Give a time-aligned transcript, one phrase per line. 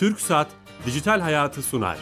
[0.00, 0.48] Türk Saat
[0.86, 1.98] Dijital Hayatı sunar.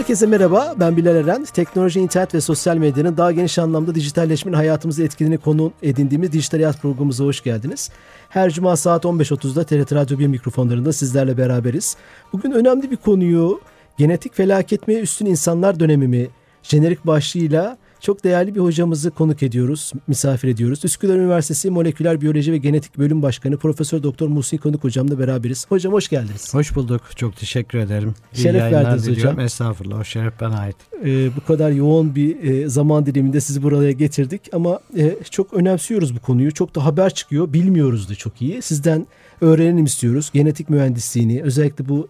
[0.00, 1.44] Herkese merhaba, ben Bilal Eren.
[1.44, 6.82] Teknoloji, internet ve sosyal medyanın daha geniş anlamda dijitalleşmenin hayatımızı etkilediğini konu edindiğimiz Dijital Hayat
[6.82, 7.90] programımıza hoş geldiniz.
[8.28, 11.96] Her cuma saat 15.30'da TRT Radyo 1 mikrofonlarında sizlerle beraberiz.
[12.32, 13.60] Bugün önemli bir konuyu
[13.98, 16.28] genetik felaket mi, üstün insanlar dönemi mi
[16.62, 20.84] jenerik başlığıyla çok değerli bir hocamızı konuk ediyoruz, misafir ediyoruz.
[20.84, 25.66] Üsküdar Üniversitesi Moleküler Biyoloji ve Genetik Bölüm Başkanı Profesör Doktor Muhsin Konuk hocamla beraberiz.
[25.68, 26.54] Hocam hoş geldiniz.
[26.54, 27.02] Hoş bulduk.
[27.16, 28.14] Çok teşekkür ederim.
[28.34, 29.32] İyi Şeref verdiniz diliyorum.
[29.32, 29.44] hocam.
[29.44, 30.00] Estağfurullah.
[30.00, 30.76] O şeref bana ait.
[31.04, 36.16] Ee, bu kadar yoğun bir e, zaman diliminde sizi buraya getirdik ama e, çok önemsiyoruz
[36.16, 36.52] bu konuyu.
[36.52, 37.52] Çok da haber çıkıyor.
[37.52, 38.62] Bilmiyoruz da çok iyi.
[38.62, 39.06] Sizden
[39.40, 40.30] öğrenelim istiyoruz.
[40.34, 42.08] Genetik mühendisliğini özellikle bu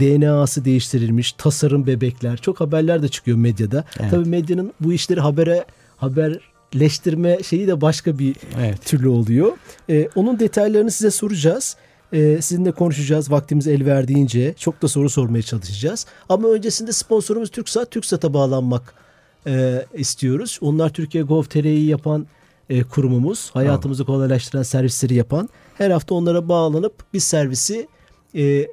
[0.00, 2.36] DNA'sı değiştirilmiş, tasarım bebekler.
[2.36, 3.84] Çok haberler de çıkıyor medyada.
[4.00, 4.10] Evet.
[4.10, 5.64] Tabii medyanın bu işleri habere
[5.96, 8.84] haberleştirme şeyi de başka bir evet.
[8.84, 9.52] türlü oluyor.
[9.90, 11.76] Ee, onun detaylarını size soracağız.
[12.12, 14.54] Ee, sizinle konuşacağız vaktimiz el verdiğince.
[14.58, 16.06] Çok da soru sormaya çalışacağız.
[16.28, 17.90] Ama öncesinde sponsorumuz TürkSat.
[17.90, 18.94] TürkSat'a bağlanmak
[19.46, 20.58] e, istiyoruz.
[20.60, 22.26] Onlar Türkiye Gov.tr'yi yapan
[22.70, 23.50] e, kurumumuz.
[23.54, 25.48] Hayatımızı kolaylaştıran servisleri yapan.
[25.78, 27.88] Her hafta onlara bağlanıp biz servisi
[28.34, 28.66] e,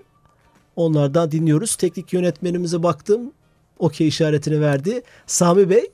[0.75, 1.75] Onlardan dinliyoruz.
[1.75, 3.31] Teknik yönetmenimize baktım.
[3.80, 5.02] Okey işaretini verdi.
[5.25, 5.92] Sami Bey.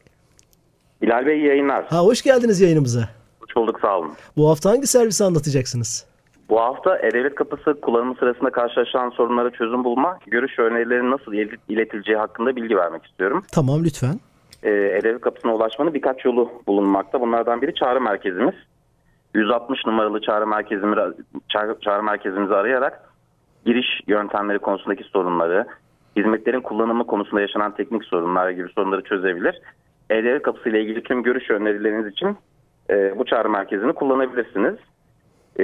[1.01, 1.85] Bilal Bey yayınlar.
[1.85, 3.09] Ha, hoş geldiniz yayınımıza.
[3.39, 4.11] Hoş bulduk sağ olun.
[4.37, 6.05] Bu hafta hangi servisi anlatacaksınız?
[6.49, 11.33] Bu hafta E-Devlet Kapısı kullanımı sırasında karşılaşılan sorunlara çözüm bulma, görüş ve önerilerin nasıl
[11.69, 13.43] iletileceği hakkında bilgi vermek istiyorum.
[13.51, 14.19] Tamam lütfen.
[14.63, 17.21] E-Devlet Kapısı'na ulaşmanın birkaç yolu bulunmakta.
[17.21, 18.55] Bunlardan biri çağrı merkezimiz.
[19.33, 21.01] 160 numaralı çağrı merkezimizi,
[21.81, 23.09] çağrı merkezimizi arayarak
[23.65, 25.65] giriş yöntemleri konusundaki sorunları,
[26.15, 29.61] hizmetlerin kullanımı konusunda yaşanan teknik sorunlar gibi sorunları çözebilir.
[30.09, 32.37] E-Devlet Kapısı ile ilgili tüm görüş önerileriniz için
[32.89, 34.75] e, bu çağrı merkezini kullanabilirsiniz.
[35.59, 35.63] E,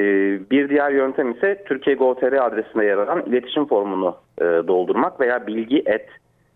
[0.52, 5.84] bir diğer yöntem ise Türkiye Gov.tr adresinde yer alan iletişim formunu e, doldurmak veya bilgi
[5.86, 6.10] et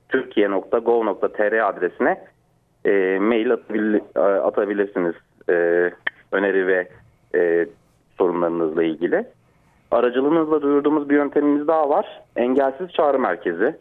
[0.09, 2.22] türkiye.gov.tr adresine
[2.85, 4.00] e, mail atabil,
[4.44, 5.16] atabilirsiniz
[5.50, 5.53] e,
[6.31, 6.88] öneri ve
[7.35, 7.66] e,
[8.17, 9.25] sorunlarınızla ilgili.
[9.95, 12.06] Aracılığınızla duyurduğumuz bir yöntemimiz daha var.
[12.35, 13.78] Engelsiz çağrı merkezi.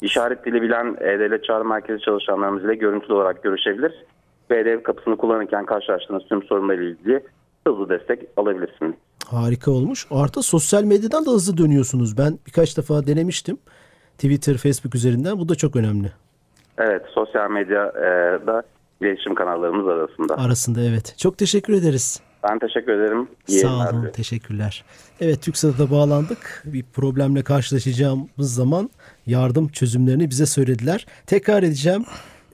[0.00, 3.92] İşaret dili bilen E-Devlet Çağrı Merkezi çalışanlarımız ile görüntülü olarak görüşebilir.
[4.50, 7.24] Ve E-Devlet kapısını kullanırken karşılaştığınız tüm sorunlarla ilgili
[7.66, 8.94] hızlı destek alabilirsiniz.
[9.26, 10.06] Harika olmuş.
[10.10, 12.18] Artı sosyal medyadan da hızlı dönüyorsunuz.
[12.18, 13.58] Ben birkaç defa denemiştim.
[14.14, 15.38] Twitter, Facebook üzerinden.
[15.38, 16.12] Bu da çok önemli.
[16.78, 18.62] Evet, sosyal medyada
[19.00, 20.34] iletişim kanallarımız arasında.
[20.34, 21.14] Arasında evet.
[21.18, 22.22] Çok teşekkür ederiz.
[22.50, 23.28] Ben teşekkür ederim.
[23.48, 24.12] İyi Sağ olun, abi.
[24.12, 24.84] teşekkürler.
[25.20, 26.62] Evet TürkSat'a bağlandık.
[26.66, 28.90] Bir problemle karşılaşacağımız zaman
[29.26, 31.06] yardım çözümlerini bize söylediler.
[31.26, 32.04] Tekrar edeceğim.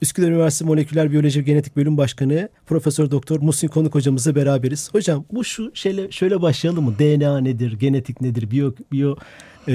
[0.01, 4.93] Üsküdar Üniversitesi Moleküler Biyoloji ve Genetik Bölüm Başkanı Profesör Doktor Muhsin Konuk hocamızla beraberiz.
[4.93, 6.95] Hocam bu şu şöyle şöyle başlayalım mı?
[6.99, 7.71] DNA nedir?
[7.79, 8.51] Genetik nedir?
[8.51, 9.15] Biyo biyo
[9.67, 9.73] e,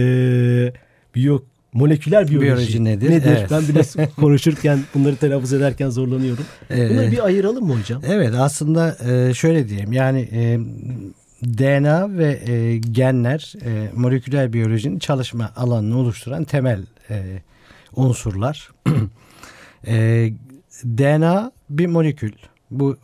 [1.14, 1.38] biyo
[1.76, 3.10] moleküler biyoloji, biyoloji nedir?
[3.10, 3.36] nedir?
[3.38, 3.50] Evet.
[3.50, 6.44] Ben bile konuşurken bunları telaffuz ederken zorlanıyorum.
[6.70, 8.02] Bunları bir ayıralım mı hocam?
[8.06, 10.58] Evet aslında e, şöyle diyeyim yani e,
[11.44, 13.54] DNA ve e, genler
[13.94, 16.82] moleküler biyolojinin çalışma alanını oluşturan temel
[17.96, 18.70] unsurlar.
[20.84, 22.32] DNA bir molekül.
[22.70, 22.96] Bu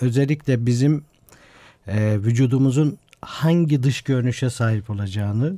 [0.00, 1.04] özellikle bizim
[2.16, 5.56] vücudumuzun hangi dış görünüşe sahip olacağını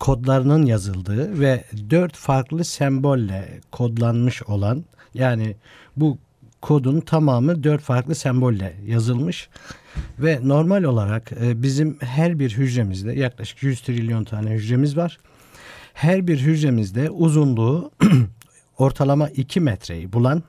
[0.00, 4.84] kodlarının yazıldığı ve dört farklı sembolle kodlanmış olan
[5.14, 5.56] yani
[5.96, 6.18] bu
[6.62, 9.48] kodun tamamı dört farklı sembolle yazılmış
[10.18, 15.18] ve normal olarak e, bizim her bir hücremizde yaklaşık 100 trilyon tane hücremiz var.
[15.94, 17.90] Her bir hücremizde uzunluğu
[18.78, 20.42] ortalama 2 metreyi bulan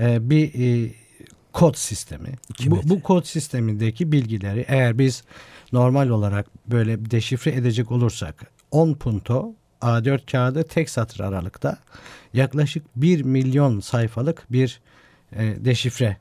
[0.00, 0.92] e, bir e,
[1.52, 2.28] kod sistemi.
[2.66, 5.24] Bu, bu kod sistemindeki bilgileri eğer biz
[5.72, 11.78] normal olarak böyle deşifre edecek olursak 10 punto A4 kağıdı tek satır aralıkta
[12.34, 14.80] yaklaşık 1 milyon sayfalık bir
[15.32, 16.16] e, deşifre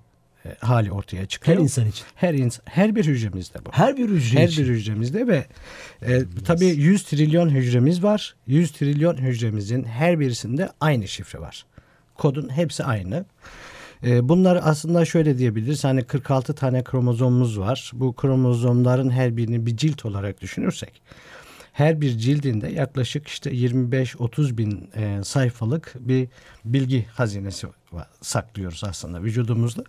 [0.46, 1.58] e, hali ortaya çıkıyor.
[1.58, 2.06] Her insan için.
[2.16, 3.70] Her ins her bir hücremizde bu.
[3.72, 4.64] Her bir hücre Her için.
[4.64, 5.46] bir hücremizde ve
[6.02, 8.36] e, tabii 100 trilyon hücremiz var.
[8.48, 11.66] 100 trilyon hücremizin her birisinde aynı şifre var.
[12.16, 13.26] Kodun hepsi aynı.
[14.04, 15.84] E, bunlar aslında şöyle diyebiliriz.
[15.84, 17.92] Hani 46 tane kromozomumuz var.
[17.94, 21.02] Bu kromozomların her birini bir cilt olarak düşünürsek
[21.80, 26.28] her bir cildinde yaklaşık işte 25-30 bin e, sayfalık bir
[26.66, 27.68] bilgi hazinesi
[28.22, 29.84] saklıyoruz aslında vücudumuzda.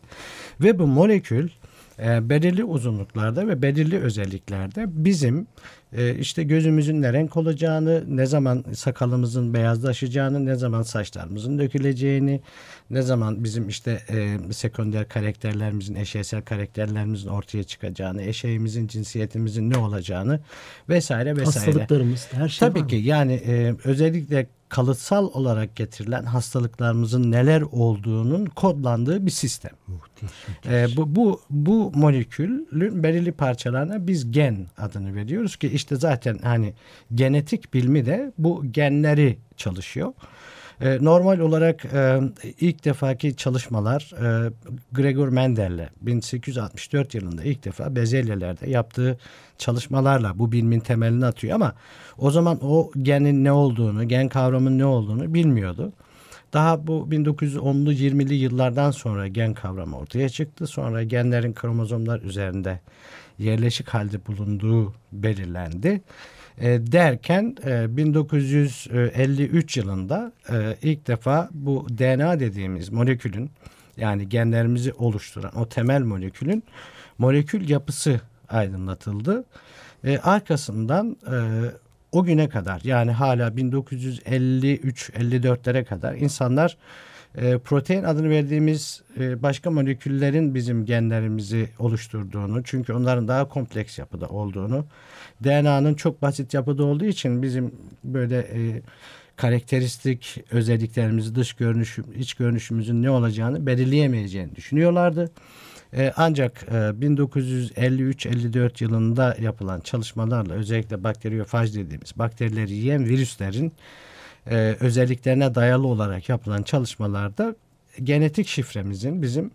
[0.61, 1.49] Ve bu molekül
[2.03, 5.47] e, belirli uzunluklarda ve belirli özelliklerde bizim
[5.93, 12.41] e, işte gözümüzün ne renk olacağını, ne zaman sakalımızın beyazlaşacağını, ne zaman saçlarımızın döküleceğini,
[12.91, 20.41] ne zaman bizim işte e, sekonder karakterlerimizin, eşeysel karakterlerimizin ortaya çıkacağını, eşeğimizin, cinsiyetimizin ne olacağını
[20.89, 21.67] vesaire vesaire.
[21.67, 28.47] Hastalıklarımız her şey Tabii var ki yani e, özellikle kalıtsal olarak getirilen hastalıklarımızın neler olduğunun
[28.47, 29.71] kodlandığı bir sistem.
[30.67, 36.75] E, bu, bu, bu molekülün belirli parçalarına biz gen adını veriyoruz ki işte zaten hani
[37.15, 40.13] genetik bilimi de bu genleri çalışıyor.
[40.81, 42.21] E, normal olarak e,
[42.61, 44.53] ilk defaki çalışmalar e,
[44.93, 49.19] Gregor Mendel'le 1864 yılında ilk defa bezelyelerde yaptığı
[49.59, 51.75] çalışmalarla bu bilimin temelini atıyor ama
[52.19, 55.93] o zaman o genin ne olduğunu, gen kavramının ne olduğunu bilmiyordu.
[56.53, 60.67] Daha bu 1910'lu 20'li yıllardan sonra gen kavramı ortaya çıktı.
[60.67, 62.81] Sonra genlerin kromozomlar üzerinde
[63.39, 66.03] yerleşik halde bulunduğu belirlendi.
[66.61, 73.51] E, derken e, 1953 yılında e, ilk defa bu DNA dediğimiz molekülün
[73.97, 76.65] yani genlerimizi oluşturan o temel molekülün
[77.19, 79.45] molekül yapısı aydınlatıldı.
[80.05, 81.37] E, arkasından e,
[82.13, 86.77] o güne kadar yani hala 1953-54'lere kadar insanlar
[87.39, 94.29] e, protein adını verdiğimiz e, başka moleküllerin bizim genlerimizi oluşturduğunu çünkü onların daha kompleks yapıda
[94.29, 94.87] olduğunu
[95.45, 97.75] DNA'nın çok basit yapıda olduğu için bizim
[98.05, 98.83] böyle e,
[99.37, 105.31] karakteristik özelliklerimizi dış görünüşüm, iç görünüşümüzün ne olacağını belirleyemeyeceğini düşünüyorlardı.
[106.17, 113.73] Ancak e, 1953-54 yılında yapılan çalışmalarla özellikle bakteriyofaj dediğimiz bakterileri yiyen virüslerin
[114.51, 117.55] e, özelliklerine dayalı olarak yapılan çalışmalarda
[118.03, 119.51] genetik şifremizin bizim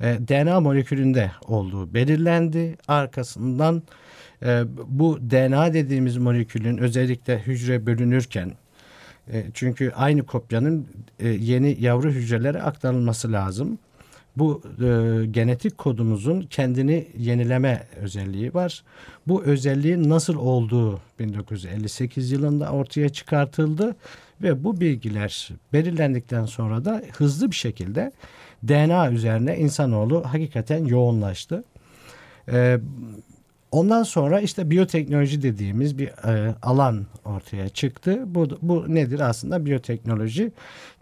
[0.00, 2.76] e, DNA molekülünde olduğu belirlendi.
[2.88, 3.82] Arkasından
[4.42, 8.52] e, bu DNA dediğimiz molekülün özellikle hücre bölünürken
[9.32, 10.86] e, çünkü aynı kopyanın
[11.18, 13.78] e, yeni yavru hücrelere aktarılması lazım.
[14.40, 18.82] Bu e, genetik kodumuzun kendini yenileme özelliği var.
[19.28, 23.96] Bu özelliğin nasıl olduğu 1958 yılında ortaya çıkartıldı
[24.42, 28.12] ve bu bilgiler belirlendikten sonra da hızlı bir şekilde
[28.68, 31.64] DNA üzerine insanoğlu hakikaten yoğunlaştı.
[32.52, 32.78] E,
[33.72, 38.22] Ondan sonra işte biyoteknoloji dediğimiz bir e, alan ortaya çıktı.
[38.26, 40.52] Bu, bu nedir aslında biyoteknoloji?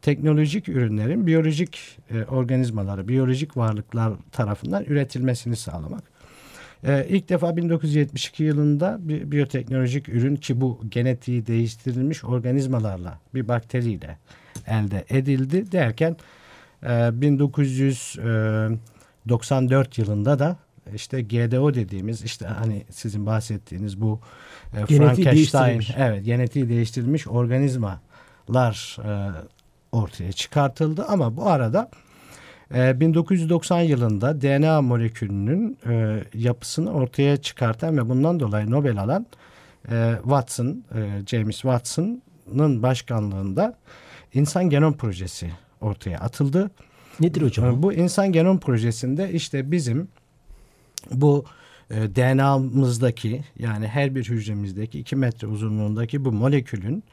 [0.02, 6.02] Teknolojik ürünlerin biyolojik e, organizmaları, biyolojik varlıklar tarafından üretilmesini sağlamak.
[6.84, 14.18] E, ilk defa 1972 yılında bir biyoteknolojik ürün ki bu genetiği değiştirilmiş organizmalarla bir bakteriyle
[14.66, 16.16] elde edildi derken
[16.82, 20.56] e, 1994 yılında da
[20.94, 24.20] işte GDO dediğimiz işte hani sizin bahsettiğiniz bu
[24.76, 29.32] e, Frankenstein evet genetiği değiştirilmiş organizmalar e,
[29.92, 31.90] ortaya çıkartıldı ama bu arada
[32.74, 39.26] e, 1990 yılında DNA molekülünün e, yapısını ortaya çıkartan ve bundan dolayı Nobel alan
[39.90, 43.76] e, Watson, e, James Watson'ın başkanlığında
[44.34, 45.50] insan genom projesi
[45.80, 46.70] ortaya atıldı.
[47.20, 47.82] Nedir hocam?
[47.82, 50.08] Bu insan genom projesinde işte bizim
[51.10, 51.44] bu
[51.90, 57.04] e, DNA'mızdaki yani her bir hücremizdeki 2 metre uzunluğundaki bu molekülün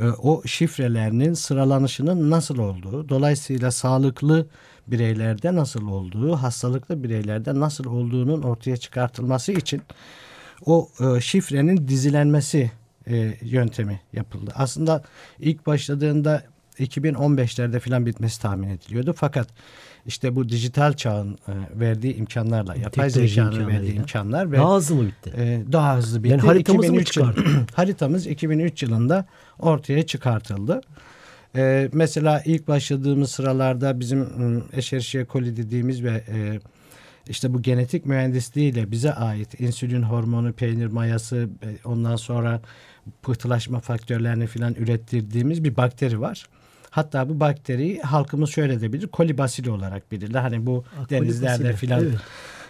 [0.00, 4.46] e, o şifrelerinin sıralanışının nasıl olduğu, dolayısıyla sağlıklı
[4.86, 9.82] bireylerde nasıl olduğu, hastalıklı bireylerde nasıl olduğunun ortaya çıkartılması için
[10.66, 12.70] o e, şifrenin dizilenmesi
[13.06, 14.52] e, yöntemi yapıldı.
[14.54, 15.02] Aslında
[15.38, 16.42] ilk başladığında
[16.78, 19.14] 2015'lerde falan bitmesi tahmin ediliyordu.
[19.16, 19.48] Fakat
[20.06, 25.06] işte bu dijital çağın e, verdiği imkanlarla, yapay zekanın verdiği imkanlar ve Daha hızlı mı
[25.06, 25.32] bitti?
[25.36, 26.30] e, daha hızlı bitti.
[26.32, 27.66] Yani haritamızı mı 2003 yıl- çıkardı?
[27.74, 29.26] haritamız 2003 yılında
[29.58, 30.80] ortaya çıkartıldı.
[31.56, 36.60] E, mesela ilk başladığımız sıralarda bizim m, Escherichia coli dediğimiz ve e,
[37.28, 41.48] işte bu genetik mühendisliğiyle bize ait insülin hormonu, peynir mayası,
[41.84, 42.60] ondan sonra
[43.22, 46.46] pıhtılaşma faktörlerini filan ürettirdiğimiz bir bakteri var.
[46.94, 50.40] Hatta bu bakteriyi halkımız şöyle de bilir, kolibasili olarak bilirler.
[50.40, 52.18] Hani bu Ah, denizlerde filan evet.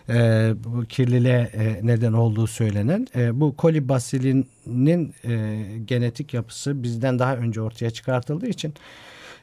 [0.08, 7.36] e, bu kirliliğe e, neden olduğu söylenen e, bu kolibasilinin e, genetik yapısı bizden daha
[7.36, 8.74] önce ortaya çıkartıldığı için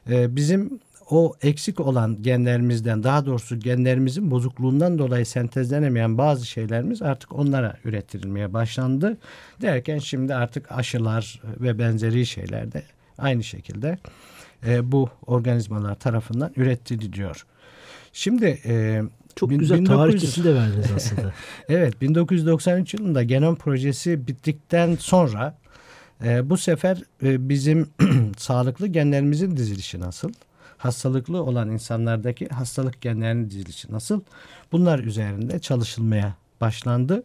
[0.10, 7.34] e, bizim o eksik olan genlerimizden daha doğrusu genlerimizin bozukluğundan dolayı sentezlenemeyen bazı şeylerimiz artık
[7.34, 9.18] onlara ürettirilmeye başlandı.
[9.62, 12.84] Derken şimdi artık aşılar ve benzeri şeyler de
[13.18, 13.98] aynı şekilde
[14.68, 17.46] e, bu organizmalar tarafından üretililiyor.
[18.14, 19.02] Şimdi e,
[19.36, 21.34] Çok Bin- güzel 1900 tarihçesini de verdiniz aslında.
[21.70, 25.58] Evet 1993 yılında genom projesi bittikten sonra
[26.24, 27.90] e, bu sefer e, bizim
[28.38, 30.32] sağlıklı genlerimizin dizilişi nasıl?
[30.78, 34.22] Hastalıklı olan insanlardaki hastalık genlerinin dizilişi nasıl?
[34.72, 37.24] Bunlar üzerinde çalışılmaya başlandı.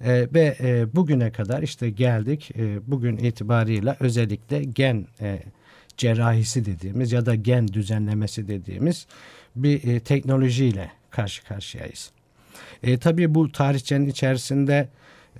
[0.00, 2.50] E, ve e, bugüne kadar işte geldik.
[2.56, 5.42] E, bugün itibarıyla özellikle gen e,
[5.98, 9.06] cerrahisi dediğimiz ya da gen düzenlemesi dediğimiz
[9.56, 12.10] bir e, teknolojiyle karşı karşıyayız.
[12.82, 14.88] E, tabii bu tarihçenin içerisinde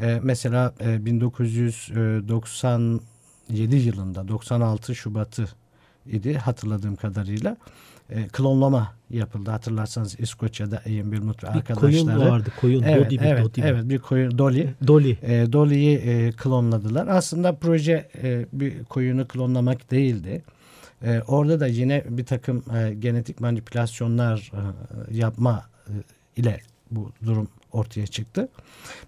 [0.01, 5.49] e, mesela e, 1997 yılında 96 Şubat'ı
[6.07, 7.57] idi hatırladığım kadarıyla
[8.11, 9.51] e, klonlama yapıldı.
[9.51, 12.05] Hatırlarsanız İskoçya'da Ian Bilmut ve bir arkadaşları.
[12.05, 12.53] koyun vardı.
[12.61, 12.83] Koyun.
[12.83, 14.69] Evet, Dodi evet, Dodi evet bir koyun Dolly.
[14.87, 15.17] Dolly.
[15.23, 17.07] E, Dolly'yi e, klonladılar.
[17.07, 20.43] Aslında proje e, bir koyunu klonlamak değildi.
[21.03, 25.93] E, orada da yine bir takım e, genetik manipülasyonlar e, yapma e,
[26.37, 26.61] ile
[26.91, 28.49] bu durum ortaya çıktı.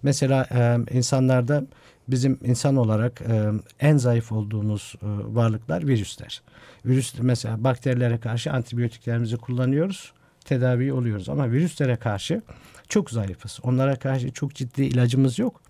[0.03, 1.63] Mesela e, insanlarda
[2.07, 5.05] bizim insan olarak e, en zayıf olduğumuz e,
[5.35, 6.41] varlıklar virüsler.
[6.85, 10.13] Virüs mesela bakterilere karşı antibiyotiklerimizi kullanıyoruz.
[10.45, 12.41] Tedavi oluyoruz ama virüslere karşı
[12.89, 13.59] çok zayıfız.
[13.63, 15.61] Onlara karşı çok ciddi ilacımız yok.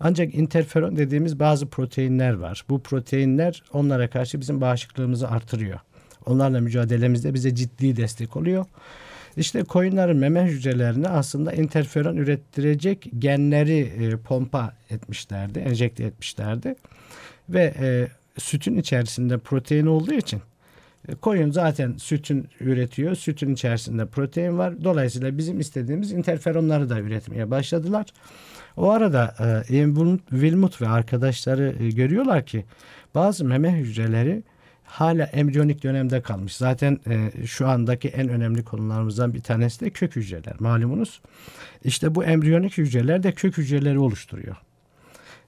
[0.00, 2.64] Ancak interferon dediğimiz bazı proteinler var.
[2.68, 5.78] Bu proteinler onlara karşı bizim bağışıklığımızı artırıyor.
[6.26, 8.64] Onlarla mücadelemizde bize ciddi destek oluyor.
[9.36, 16.74] İşte koyunların meme hücrelerine aslında interferon ürettirecek genleri e, pompa etmişlerdi, enjekte etmişlerdi.
[17.48, 18.08] Ve e,
[18.38, 20.42] sütün içerisinde protein olduğu için
[21.08, 23.14] e, koyun zaten sütün üretiyor.
[23.14, 24.84] Sütün içerisinde protein var.
[24.84, 28.06] Dolayısıyla bizim istediğimiz interferonları da üretmeye başladılar.
[28.76, 29.34] O arada
[29.70, 29.84] e,
[30.30, 32.64] Wilmut ve arkadaşları e, görüyorlar ki
[33.14, 34.42] bazı meme hücreleri
[34.92, 36.56] hala embriyonik dönemde kalmış.
[36.56, 41.20] Zaten e, şu andaki en önemli konularımızdan bir tanesi de kök hücreler malumunuz.
[41.84, 44.56] İşte bu embriyonik hücreler de kök hücreleri oluşturuyor.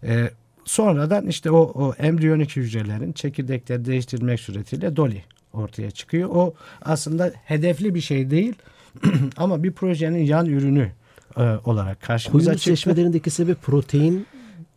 [0.02, 0.30] E,
[0.64, 5.22] sonradan işte o, o embriyonik hücrelerin çekirdekleri değiştirilmek suretiyle Dolly
[5.52, 6.28] ortaya çıkıyor.
[6.32, 8.54] O aslında hedefli bir şey değil
[9.36, 10.90] ama bir projenin yan ürünü
[11.36, 12.70] e, olarak karşımıza Koyun çıktı.
[12.70, 13.62] seçmelerindeki sebep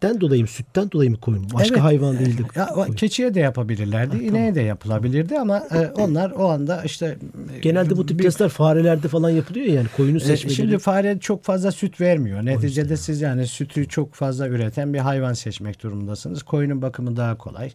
[0.01, 0.48] proteinden dolayı mı?
[0.48, 1.48] Sütten dolayı mı koyun?
[1.54, 1.84] Başka Evet.
[1.84, 2.44] hayvan değildi.
[2.56, 2.94] Ya, koyun.
[2.94, 7.18] keçiye de yapabilirlerdi, Ha, ineğe de yapılabilirdi ama e, onlar o anda işte
[7.56, 10.56] e, Genelde bu tip bir- testler farelerde falan yapılıyor ya yani koyunu e, seçmeleri.
[10.56, 12.46] Şimdi fare çok fazla süt vermiyor.
[12.46, 16.44] Neticede siz yani sütü çok fazla üreten bir hayvan seçmek durumundasınız.
[16.44, 17.72] Koyunun bakımı daha kolay.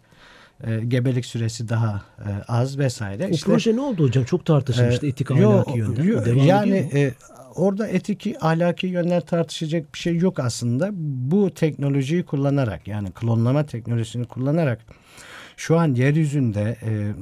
[0.67, 3.27] E, gebelik süresi daha e, az vesaire.
[3.27, 4.25] o İşte, proje ne oldu hocam?
[4.25, 6.03] Çok tartışılmıştı e, etik yo- ahlaki yönden.
[6.03, 7.13] yo- devam yani e,
[7.55, 10.91] orada etiki ahlaki yönler tartışacak bir şey yok aslında.
[11.31, 14.79] Bu teknolojiyi kullanarak yani klonlama teknolojisini kullanarak
[15.57, 17.13] şu an yeryüzünde e,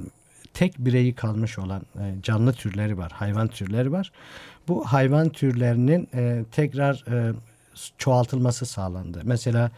[0.54, 4.12] tek bireyi kalmış olan e, canlı türleri var, hayvan türleri var.
[4.68, 7.32] Bu hayvan türlerinin e, tekrar e,
[7.98, 9.20] çoğaltılması sağlandı.
[9.24, 9.70] Mesela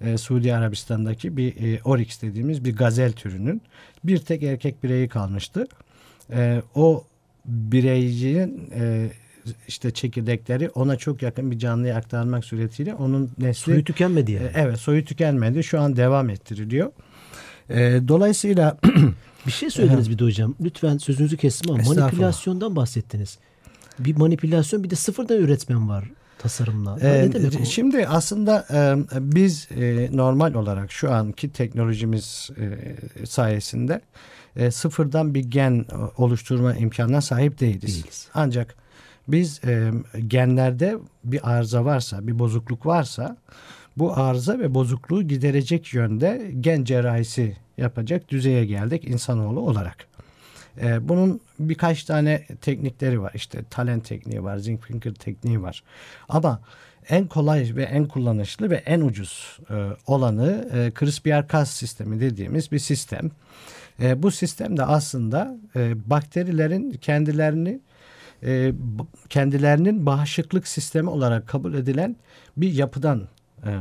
[0.00, 3.62] e, Suudi Arabistan'daki bir e, oryx dediğimiz bir gazel türünün
[4.04, 5.66] bir tek erkek bireyi kalmıştı.
[6.32, 7.04] E, o
[7.44, 9.10] bireycinin e,
[9.68, 14.46] işte çekirdekleri ona çok yakın bir canlıya aktarmak suretiyle onun nesli Suyu tükenmedi yani.
[14.46, 15.64] e, evet soyu tükenmedi.
[15.64, 16.92] Şu an devam ettiriliyor.
[17.70, 18.78] E, dolayısıyla
[19.46, 20.54] Bir şey söylediniz bir de hocam.
[20.60, 23.38] Lütfen sözünüzü kestim ama manipülasyondan bahsettiniz.
[23.98, 26.04] Bir manipülasyon bir de sıfırdan üretmen var
[26.38, 26.98] tasarımla.
[27.00, 27.64] Ee, ne demek o?
[27.64, 34.00] Şimdi aslında e, biz e, normal olarak şu anki teknolojimiz e, sayesinde
[34.56, 37.94] e, sıfırdan bir gen oluşturma imkanına sahip değiliz.
[37.94, 38.28] Değiliz.
[38.34, 38.74] Ancak
[39.28, 39.90] biz e,
[40.26, 43.36] genlerde bir arıza varsa, bir bozukluk varsa
[43.96, 50.08] bu arıza ve bozukluğu giderecek yönde gen cerrahisi yapacak düzeye geldik insanoğlu olarak.
[50.82, 53.32] Ee, bunun birkaç tane teknikleri var.
[53.34, 55.82] İşte talent tekniği var, zinc finger tekniği var.
[56.28, 56.60] Ama
[57.08, 59.74] en kolay ve en kullanışlı ve en ucuz e,
[60.06, 63.30] olanı e, CRISPR-Cas sistemi dediğimiz bir sistem.
[64.02, 67.80] E, bu sistem de aslında e, bakterilerin kendilerini
[68.42, 68.72] e,
[69.28, 72.16] kendilerinin bağışıklık sistemi olarak kabul edilen
[72.56, 73.37] bir yapıdan e,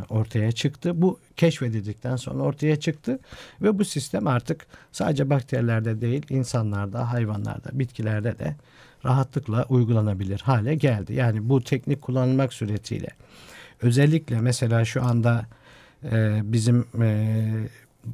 [0.10, 1.01] ortaya çıktı.
[1.01, 3.19] Bu keşfedildikten sonra ortaya çıktı
[3.62, 8.55] ve bu sistem artık sadece bakterilerde değil insanlarda, hayvanlarda, bitkilerde de
[9.05, 11.13] rahatlıkla uygulanabilir hale geldi.
[11.13, 13.10] Yani bu teknik kullanılmak suretiyle
[13.81, 15.46] özellikle mesela şu anda
[16.03, 17.67] e, bizim e,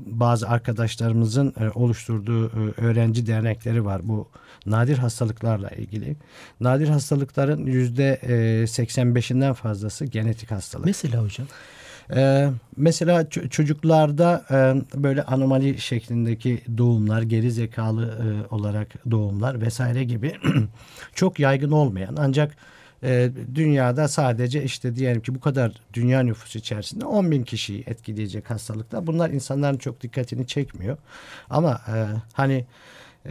[0.05, 4.27] bazı arkadaşlarımızın e, oluşturduğu e, öğrenci dernekleri var bu
[4.65, 6.15] nadir hastalıklarla ilgili.
[6.59, 8.33] Nadir hastalıkların yüzde e,
[8.63, 10.85] 85'inden fazlası genetik hastalık.
[10.85, 11.47] Mesela hocam.
[12.15, 14.55] Ee, mesela çocuklarda e,
[15.03, 20.33] böyle anomali şeklindeki doğumlar, geri zekalı e, olarak doğumlar vesaire gibi
[21.15, 22.55] çok yaygın olmayan ancak
[23.03, 28.49] e, dünyada sadece işte diyelim ki bu kadar dünya nüfusu içerisinde 10 bin kişiyi etkileyecek
[28.49, 29.07] hastalıklar.
[29.07, 30.97] Bunlar insanların çok dikkatini çekmiyor.
[31.49, 31.97] Ama e,
[32.33, 32.65] hani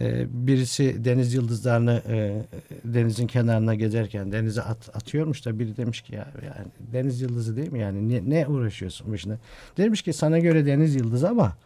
[0.00, 2.42] e, birisi deniz yıldızlarını e,
[2.84, 7.72] denizin kenarına gezerken denize at, atıyormuş da biri demiş ki ya yani deniz yıldızı değil
[7.72, 9.34] mi yani ne, ne uğraşıyorsun bu işine?
[9.76, 11.56] Demiş ki sana göre deniz yıldızı ama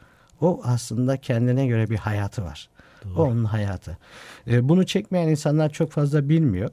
[0.40, 2.68] o aslında kendine göre bir hayatı var.
[3.16, 3.98] O onun hayatı.
[4.50, 6.70] E, bunu çekmeyen insanlar çok fazla bilmiyor.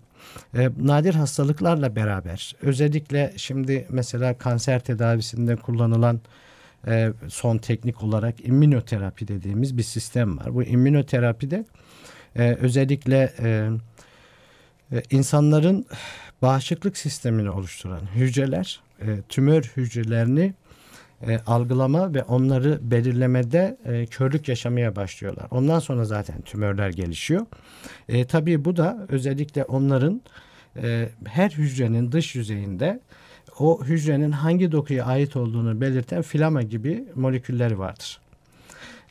[0.58, 6.22] E, nadir hastalıklarla beraber özellikle şimdi mesela kanser tedavisinde kullanılan
[6.88, 10.54] e, son teknik olarak immünoterapi dediğimiz bir sistem var.
[10.56, 11.66] Bu immünoterapide
[12.36, 13.70] e, özellikle e,
[14.92, 15.86] e, insanların
[16.42, 20.54] bağışıklık sistemini oluşturan hücreler e, tümör hücrelerini
[21.28, 25.48] e, algılama ve onları belirlemede e, körlük yaşamaya başlıyorlar.
[25.52, 27.46] Ondan sonra zaten tümörler gelişiyor.
[28.10, 30.22] E, tabii bu da özellikle onların
[30.82, 33.00] e, her hücrenin dış yüzeyinde
[33.60, 38.20] o hücrenin hangi dokuya ait olduğunu belirten filama gibi molekülleri vardır.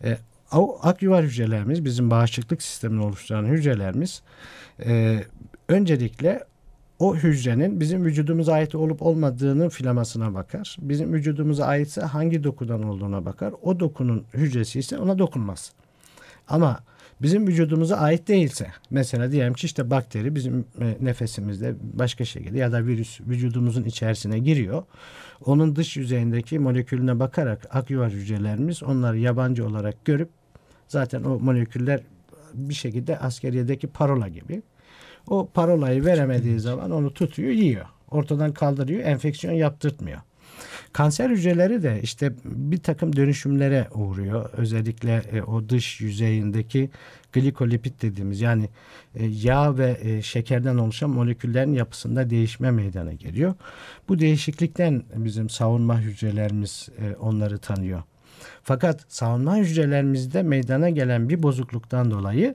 [0.04, 0.18] E,
[0.52, 4.22] o akyuvar hücrelerimiz, bizim bağışıklık sistemini oluşturan hücrelerimiz
[4.86, 5.20] e,
[5.68, 6.40] öncelikle
[7.02, 10.76] o hücrenin bizim vücudumuza ait olup olmadığının filamasına bakar.
[10.80, 13.54] Bizim vücudumuza aitse hangi dokudan olduğuna bakar.
[13.62, 15.72] O dokunun hücresi ise ona dokunmaz.
[16.48, 16.80] Ama
[17.22, 22.72] bizim vücudumuza ait değilse mesela diyelim ki işte bakteri bizim e, nefesimizde başka şekilde ya
[22.72, 24.82] da virüs vücudumuzun içerisine giriyor.
[25.44, 30.28] Onun dış yüzeyindeki molekülüne bakarak akyuvar hücrelerimiz onları yabancı olarak görüp
[30.88, 32.00] zaten o moleküller
[32.54, 34.62] bir şekilde askeriyedeki parola gibi
[35.26, 37.86] o parolayı veremediği zaman onu tutuyor, yiyor.
[38.10, 40.20] Ortadan kaldırıyor, enfeksiyon yaptırtmıyor.
[40.92, 44.50] Kanser hücreleri de işte bir takım dönüşümlere uğruyor.
[44.52, 46.90] Özellikle e, o dış yüzeyindeki
[47.32, 48.68] glikolipid dediğimiz yani
[49.14, 53.54] e, yağ ve e, şekerden oluşan moleküllerin yapısında değişme meydana geliyor.
[54.08, 58.02] Bu değişiklikten bizim savunma hücrelerimiz e, onları tanıyor.
[58.62, 62.54] Fakat savunma hücrelerimizde meydana gelen bir bozukluktan dolayı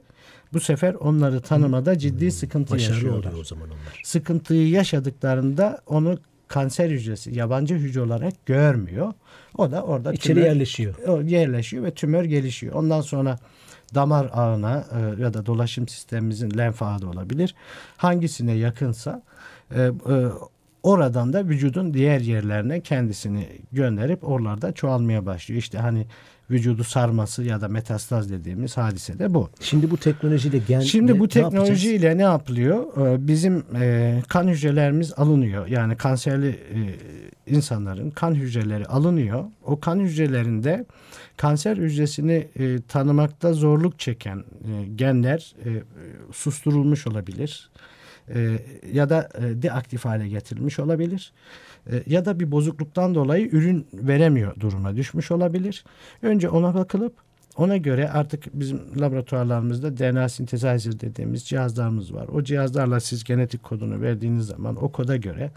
[0.53, 3.19] bu sefer onları tanımada ciddi sıkıntı Başarılı yaşıyorlar.
[3.29, 4.01] oluyor o zaman onlar.
[4.03, 9.13] Sıkıntıyı yaşadıklarında onu kanser hücresi, yabancı hücre olarak görmüyor.
[9.57, 10.95] O da orada İçeri tümör- yerleşiyor.
[11.07, 12.73] o yerleşiyor ve tümör gelişiyor.
[12.75, 13.39] Ondan sonra
[13.95, 14.85] damar ağına
[15.17, 17.55] e, ya da dolaşım sistemimizin lenf ağı da olabilir.
[17.97, 19.23] Hangisine yakınsa
[19.75, 19.91] e, e,
[20.87, 25.59] oradan da vücudun diğer yerlerine kendisini gönderip oralarda çoğalmaya başlıyor.
[25.59, 26.05] İşte hani
[26.51, 29.49] vücudu sarması ya da metastaz dediğimiz hadise de bu.
[29.61, 32.83] Şimdi bu teknolojiyle gen Şimdi ne- bu ne teknolojiyle ne yapılıyor?
[32.97, 35.67] Ee, Bizim e, kan hücrelerimiz alınıyor.
[35.67, 36.79] Yani kanserli e,
[37.53, 39.43] insanların kan hücreleri alınıyor.
[39.65, 40.85] O kan hücrelerinde
[41.37, 44.43] kanser hücresini e, tanımakta zorluk çeken
[44.95, 45.55] genler
[46.31, 47.69] susturulmuş olabilir.
[48.35, 48.59] E,
[48.93, 51.33] ya da e, deaktif hale getirilmiş olabilir.
[51.91, 55.83] E, ya da bir bozukluktan dolayı ürün veremiyor duruma düşmüş olabilir.
[56.21, 57.13] Önce ona bakılıp
[57.57, 62.27] ona göre artık bizim laboratuvarlarımızda DNA synthesizer dediğimiz cihazlarımız var.
[62.27, 65.51] O cihazlarla siz genetik kodunu verdiğiniz zaman o koda göre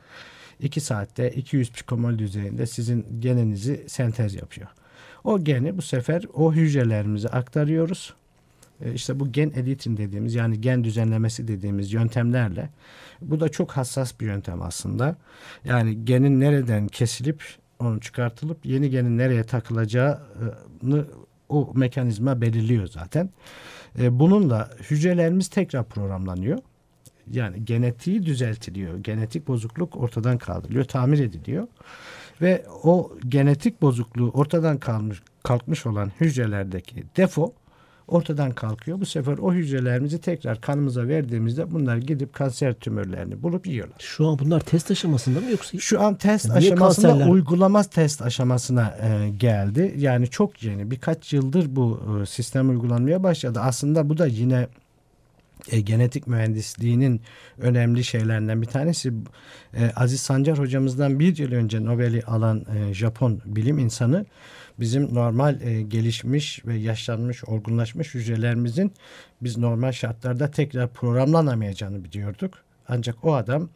[0.61, 4.69] 2 saatte 200 pikomol düzeyinde sizin geninizi sentez yapıyor.
[5.25, 8.15] O geni bu sefer o hücrelerimize aktarıyoruz.
[8.85, 12.71] E, İşte bu gen editing dediğimiz yani gen düzenlemesi dediğimiz yöntemlerle
[13.21, 15.17] bu da çok hassas bir yöntem aslında.
[15.65, 17.43] Yani genin nereden kesilip
[17.79, 21.07] onu çıkartılıp yeni genin nereye takılacağını
[21.49, 23.31] o mekanizma belirliyor zaten.
[23.99, 26.59] E, bununla hücrelerimiz tekrar programlanıyor.
[27.31, 28.99] Yani genetiği düzeltiliyor.
[28.99, 31.67] Genetik bozukluk ortadan kaldırılıyor, tamir ediliyor.
[32.43, 37.53] Ve o genetik bozukluğu ortadan kalmış, kalkmış olan hücrelerdeki defo
[38.11, 39.01] ortadan kalkıyor.
[39.01, 43.97] Bu sefer o hücrelerimizi tekrar kanımıza verdiğimizde bunlar gidip kanser tümörlerini bulup yiyorlar.
[43.99, 45.79] Şu an bunlar test aşamasında mı yoksa?
[45.79, 49.95] Şu an test Niye aşamasında kanserler- uygulama test aşamasına e, geldi.
[49.99, 53.61] Yani çok yeni birkaç yıldır bu e, sistem uygulanmaya başladı.
[53.63, 54.67] Aslında bu da yine
[55.71, 57.21] e, genetik mühendisliğinin
[57.59, 59.13] önemli şeylerinden bir tanesi.
[59.75, 64.27] E, Aziz Sancar hocamızdan bir yıl önce Nobel'i alan e, Japon bilim insanı
[64.81, 68.93] bizim normal e, gelişmiş ve yaşlanmış, olgunlaşmış hücrelerimizin
[69.43, 72.55] biz normal şartlarda tekrar programlanamayacağını biliyorduk.
[72.89, 73.69] Ancak o adam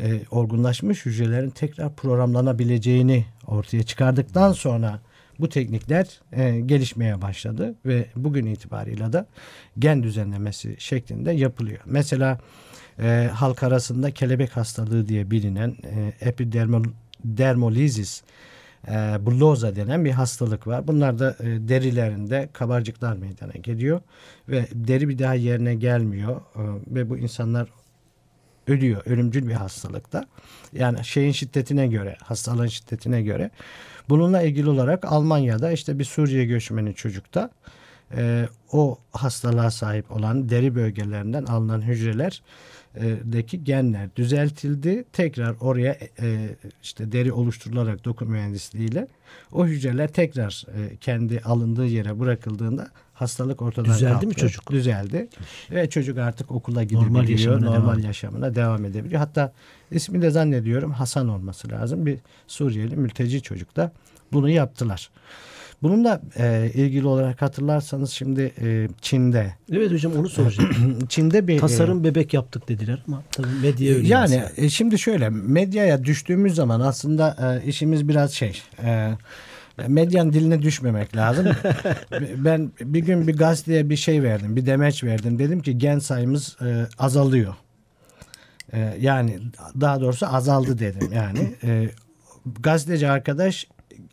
[0.00, 5.00] e, olgunlaşmış hücrelerin tekrar programlanabileceğini ortaya çıkardıktan sonra
[5.38, 9.26] bu teknikler e, gelişmeye başladı ve bugün itibarıyla da
[9.78, 11.80] gen düzenlemesi şeklinde yapılıyor.
[11.84, 12.38] Mesela
[12.98, 18.22] e, halk arasında kelebek hastalığı diye bilinen e, epidermolizis
[18.88, 20.88] e, bulloza denen bir hastalık var.
[20.88, 24.00] Bunlar da e, derilerinde kabarcıklar meydana geliyor
[24.48, 26.60] ve deri bir daha yerine gelmiyor e,
[26.94, 27.68] ve bu insanlar
[28.68, 29.02] ölüyor.
[29.06, 30.26] Ölümcül bir hastalıkta.
[30.72, 33.50] Yani şeyin şiddetine göre, hastalığın şiddetine göre.
[34.08, 37.50] Bununla ilgili olarak Almanya'da işte bir Suriye göçmeni çocukta
[38.16, 42.42] e, o hastalığa sahip olan deri bölgelerinden alınan hücreler
[42.96, 45.04] e, deki genler düzeltildi.
[45.12, 46.48] Tekrar oraya e,
[46.82, 49.08] işte deri oluşturularak doku mühendisliğiyle
[49.52, 54.40] o hücreler tekrar e, kendi alındığı yere bırakıldığında hastalık ortadan Düzeldi mi kalktı.
[54.40, 54.70] çocuk?
[54.70, 55.28] Düzeldi.
[55.70, 57.12] Ve çocuk artık okula gidebiliyor.
[57.12, 58.04] Normal yaşamına normal devam.
[58.04, 59.20] yaşamına devam edebiliyor.
[59.20, 59.52] Hatta
[59.90, 62.06] ismi de zannediyorum Hasan olması lazım.
[62.06, 63.92] Bir Suriyeli mülteci çocuk da
[64.32, 65.10] bunu yaptılar.
[65.82, 70.98] Bununla e, ilgili olarak hatırlarsanız şimdi e, Çin'de Evet hocam onu soracağım.
[71.08, 74.08] Çin'de bir e, Tasarım bebek yaptık dediler ama tabii medya öyle.
[74.08, 79.10] yani e, şimdi şöyle medyaya düştüğümüz zaman aslında e, işimiz biraz şey e,
[79.88, 81.46] medyanın diline düşmemek lazım.
[82.36, 85.38] ben bir gün bir gazeteye bir şey verdim, bir demeç verdim.
[85.38, 87.54] Dedim ki gen sayımız e, azalıyor.
[88.72, 89.38] E, yani
[89.80, 91.12] daha doğrusu azaldı dedim.
[91.12, 91.90] Yani e,
[92.60, 93.66] gazeteci arkadaş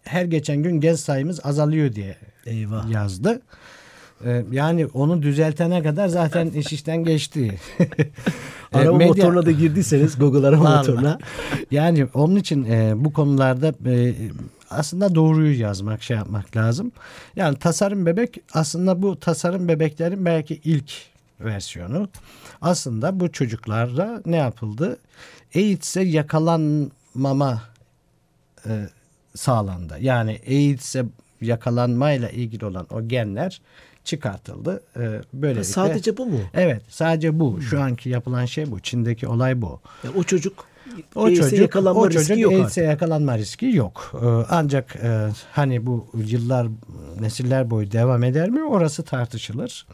[0.05, 2.15] her geçen gün gen sayımız azalıyor diye
[2.45, 2.89] Eyvah.
[2.89, 3.41] yazdı.
[4.25, 7.59] E, yani onu düzeltene kadar zaten iş işten geçti.
[8.73, 11.19] Arama medya- motoruna da girdiyseniz Google arama motoruna.
[11.71, 14.13] Yani onun için e, bu konularda e,
[14.69, 16.91] aslında doğruyu yazmak, şey yapmak lazım.
[17.35, 20.91] Yani tasarım bebek aslında bu tasarım bebeklerin belki ilk
[21.39, 22.09] versiyonu.
[22.61, 24.97] Aslında bu çocuklarda ne yapıldı?
[25.55, 27.61] AIDS'e yakalanmama
[28.65, 28.87] e,
[29.35, 29.97] sağlandı.
[29.99, 31.05] Yani AIDS'e
[31.41, 33.61] yakalanmayla ilgili olan o genler
[34.03, 34.83] çıkartıldı.
[34.95, 36.39] E, böylelikle Sadece bu mu?
[36.53, 37.61] Evet sadece bu.
[37.61, 38.79] Şu anki yapılan şey bu.
[38.79, 39.79] Çin'deki olay bu.
[40.03, 40.65] Ya o çocuk
[41.15, 44.11] O AIDS'e çocuk, yakalanma o riski çocuk yok AIDS'e yakalanma riski yok.
[44.13, 46.67] Ee, ancak e, hani bu yıllar
[47.19, 49.85] nesiller boyu devam eder mi orası tartışılır.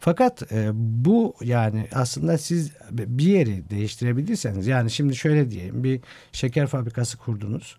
[0.00, 6.00] Fakat e, bu yani aslında siz bir yeri değiştirebilirseniz yani şimdi şöyle diyeyim bir
[6.32, 7.76] şeker fabrikası kurdunuz.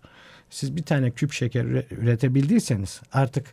[0.54, 3.46] Siz bir tane küp şeker üre- üretebildiyseniz artık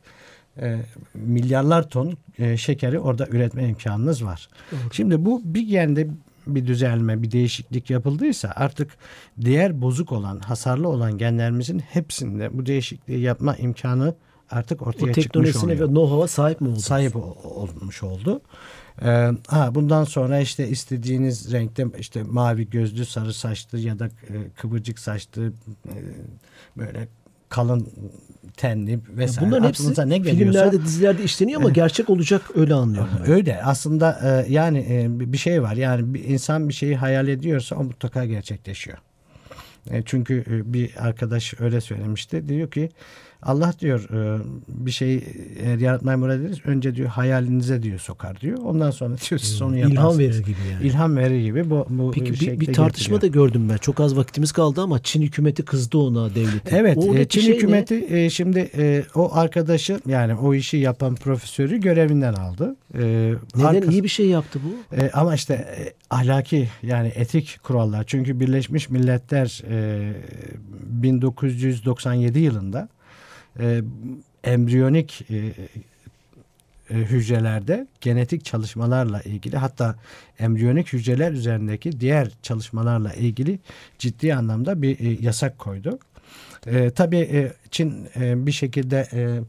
[0.61, 0.77] e,
[1.13, 4.49] milyarlar ton e, şekeri orada üretme imkanınız var.
[4.91, 6.07] Şimdi bu bir gende
[6.47, 8.91] bir düzelme, bir değişiklik yapıldıysa artık
[9.41, 14.15] diğer bozuk olan, hasarlı olan genlerimizin hepsinde bu değişikliği yapma imkanı
[14.51, 16.79] artık O ortaya çıkmış teknolojisine oluyor ve know-how'a sahip mi oldu?
[16.79, 18.41] sahip o- olmuş oldu.
[19.01, 24.09] Ee, ha bundan sonra işte istediğiniz renkte işte mavi gözlü, sarı saçlı ya da e,
[24.57, 25.53] kıvırcık saçlı
[25.85, 25.95] e,
[26.77, 27.07] böyle
[27.49, 27.89] kalın
[28.57, 29.47] tenli vesaire.
[29.47, 33.09] Bunların hepsi ne geliyorsa filmlerde, dizilerde işleniyor ama gerçek olacak öyle anlıyorum.
[33.19, 33.31] ben.
[33.31, 37.27] Öyle aslında e, yani e, bir bir şey var yani bir insan bir şeyi hayal
[37.27, 38.97] ediyorsa o mutlaka gerçekleşiyor.
[39.89, 42.89] E, çünkü e, bir arkadaş öyle söylemişti diyor ki
[43.43, 45.23] Allah diyor e, bir şeyi
[45.63, 48.57] eğer yaratmayı murad ederiz önce diyor hayalinize diyor sokar diyor.
[48.57, 49.93] Ondan sonra diyor siz onu yaparsınız.
[49.99, 50.87] İlham verir gibi yani.
[50.87, 53.47] İlham verir gibi bu, bu Peki bir, bir tartışma da getiriyor.
[53.47, 53.77] gördüm ben.
[53.77, 56.75] Çok az vaktimiz kaldı ama Çin hükümeti kızdı ona devleti.
[56.75, 57.55] Evet, Oradaki e, Çin şey ne?
[57.55, 62.75] hükümeti e, şimdi e, o arkadaşı yani o işi yapan profesörü görevinden aldı.
[62.93, 64.97] Neden arkası- iyi bir şey yaptı bu?
[65.13, 65.75] Ama işte
[66.09, 68.03] ahlaki yani etik kurallar.
[68.07, 70.13] Çünkü Birleşmiş Milletler e,
[70.83, 72.89] 1997 yılında
[73.59, 73.81] e,
[74.43, 75.35] embriyonik e,
[76.89, 79.95] e, hücrelerde genetik çalışmalarla ilgili hatta
[80.39, 83.59] embriyonik hücreler üzerindeki diğer çalışmalarla ilgili
[83.99, 85.99] ciddi anlamda bir e, yasak koydu.
[86.67, 89.39] E, tabii e, Çin e, bir şekilde e,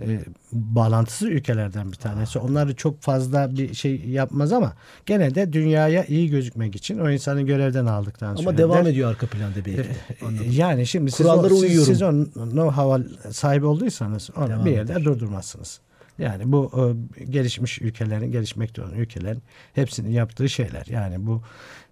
[0.00, 0.20] e,
[0.52, 2.38] bağlantısı ülkelerden bir tanesi.
[2.38, 4.72] Onları çok fazla bir şey yapmaz ama
[5.06, 9.10] gene de dünyaya iyi gözükmek için o insanı görevden aldıktan sonra Ama devam der- ediyor
[9.10, 9.76] arka planda belki.
[9.78, 9.86] de.
[10.22, 10.46] Anladım.
[10.50, 14.92] yani şimdi siz Kurallara o, siz, siz o know-how'a sahip olduysanız onu Devam bir yerde
[14.92, 15.04] eder.
[15.04, 15.80] durdurmazsınız.
[16.18, 16.70] Yani bu
[17.18, 19.42] e, gelişmiş ülkelerin, gelişmekte olan ülkelerin
[19.74, 20.86] hepsinin yaptığı şeyler.
[20.86, 21.42] Yani bu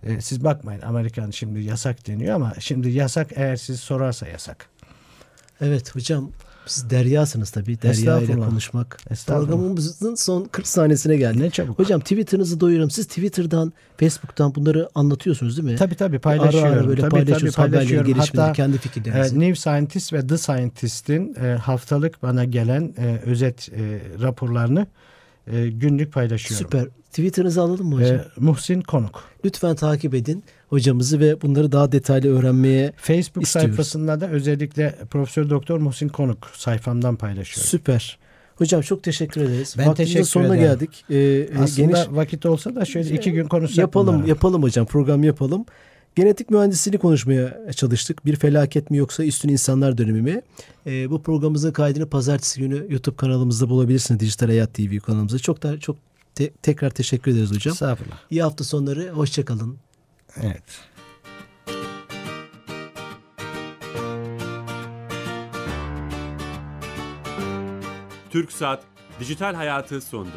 [0.03, 4.67] e, siz bakmayın Amerikan şimdi yasak deniyor ama şimdi yasak eğer siz sorarsa yasak.
[5.61, 6.31] Evet hocam
[6.66, 7.83] siz deryasınız tabii.
[7.83, 8.98] Derya ile konuşmak.
[9.27, 11.40] Programımızın son 40 saniyesine geldik.
[11.40, 11.79] Ne çabuk.
[11.79, 12.90] Hocam Twitter'ınızı doyuruyorum.
[12.90, 15.77] Siz Twitter'dan, Facebook'tan bunları anlatıyorsunuz değil mi?
[15.77, 16.72] Tabii tabii Ara paylaşıyorum.
[16.72, 18.14] ara böyle tabii, paylaşıyoruz tabii, haberleri, paylaşıyorum.
[18.14, 19.40] gelişmeleri, Hatta kendi e, fikirlerinizi.
[19.40, 24.87] New Scientist ve The Scientist'in e, haftalık bana gelen e, özet e, raporlarını
[25.47, 26.67] e, günlük paylaşıyorum.
[26.67, 26.87] Süper.
[27.11, 28.17] Twitter'ınızı alalım mı hocam?
[28.17, 29.25] E, Muhsin Konuk.
[29.45, 33.71] Lütfen takip edin hocamızı ve bunları daha detaylı öğrenmeye Facebook İstiyoruz.
[33.71, 37.69] sayfasında da özellikle Profesör Doktor Muhsin Konuk sayfamdan paylaşıyorum.
[37.69, 38.19] süper.
[38.57, 39.75] Hocam çok teşekkür ederiz.
[39.79, 40.71] Ben Vaktimizin teşekkür sonuna ederim.
[40.71, 41.05] geldik.
[41.11, 44.29] Ee, e, Aslında geniş vakit olsa da şöyle iki gün konuşsak yapalım bunları.
[44.29, 45.65] yapalım hocam program yapalım.
[46.14, 48.27] Genetik mühendisliğini konuşmaya çalıştık.
[48.27, 50.42] Bir felaket mi yoksa üstün insanlar dönemi mi?
[50.87, 54.20] Ee, bu programımızın kaydını pazartesi günü YouTube kanalımızda bulabilirsiniz.
[54.20, 55.38] Dijital Hayat TV kanalımızda.
[55.38, 55.96] Çok da çok
[56.35, 57.72] te- tekrar teşekkür ederiz hocam.
[57.72, 58.18] Estağfurullah.
[58.31, 59.09] İyi hafta sonları.
[59.11, 59.77] Hoşçakalın.
[60.42, 60.62] Evet.
[68.31, 68.83] TürkSat
[69.20, 70.31] Dijital Hayatı sundu.